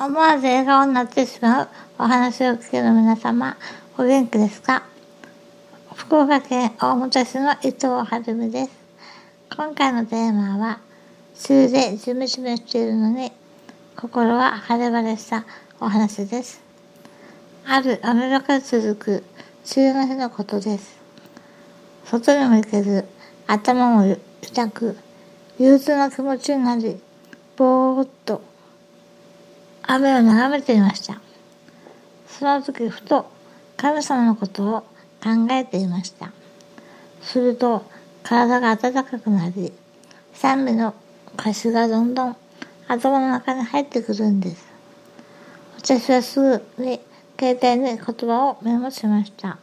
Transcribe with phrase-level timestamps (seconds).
[0.00, 3.56] 思わず笑顔になってしまうお話を聞ける皆様、
[3.98, 4.84] お元気ですか？
[5.92, 8.70] 福岡県大本市の伊藤はじめです。
[9.56, 10.78] 今回のテーマは、
[11.50, 13.32] 梅雨でジメジメしているのに、
[13.96, 15.44] 心は晴れ晴れした
[15.80, 16.60] お話です。
[17.66, 19.24] ある雨がか続く
[19.76, 20.96] 梅雨の日のことです。
[22.04, 23.04] 外にも行けず、
[23.48, 24.96] 頭も痛く、
[25.58, 27.00] 憂鬱な気持ちになり、
[27.56, 28.46] ぼーっと
[29.90, 31.18] 雨を眺めていました。
[32.28, 33.30] その時ふと
[33.78, 34.80] 神様のことを
[35.22, 36.30] 考えていました。
[37.22, 37.86] すると
[38.22, 39.72] 体が温かくなり、
[40.34, 40.94] 賛美の
[41.38, 42.36] 歌詞がどんどん
[42.86, 44.68] 頭の中に入ってくるんです。
[45.78, 46.38] 私はす
[46.76, 47.00] ぐに
[47.40, 49.56] 携帯に言葉をメモしました。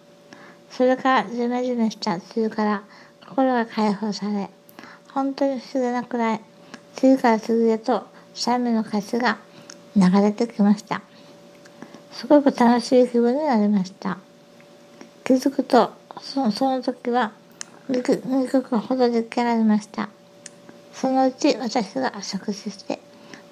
[0.71, 2.83] それからジメジメした梅雨から
[3.27, 4.49] 心が解放され、
[5.13, 6.41] 本当に不思議なくらい
[6.95, 9.37] 次から次へと賛美の歌詞が
[9.95, 11.01] 流れてきました。
[12.11, 14.17] すごく楽しい気分になりました。
[15.23, 17.31] 気づくと、その時は
[17.89, 20.09] 2曲ほど出来上がりました。
[20.93, 22.99] そのうち私が作詞して、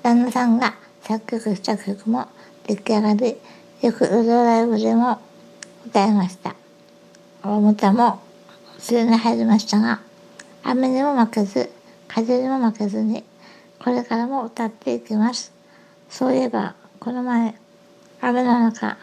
[0.02, 2.28] 旦那さんが作曲した曲も
[2.66, 3.38] 出来上がり、
[3.82, 5.20] よくウドライブでも
[5.86, 6.56] 歌いました。
[7.44, 8.22] 大牟も
[8.90, 10.00] 梅雨に入りましたが、
[10.64, 11.70] 雨にも負けず、
[12.08, 13.24] 風にも負けずに、
[13.84, 15.52] これからも歌っていきます。
[16.14, 17.56] そういえば、この前、
[18.22, 18.98] 雨の中、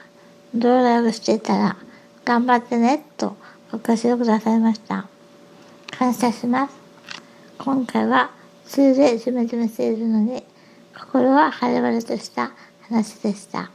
[0.55, 1.77] ドライブしていたら、
[2.25, 3.37] 頑張ってね、と
[3.73, 5.09] お越しをくださいました。
[5.91, 6.75] 感謝します。
[7.59, 8.31] 今回は、
[8.77, 10.45] 梅雨でジメジメしているのに、
[10.97, 13.73] 心は晴れ晴れとした話でした。